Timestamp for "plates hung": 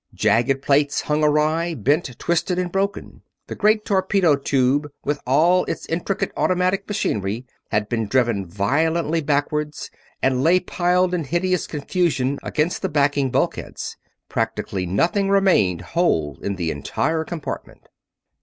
0.63-1.23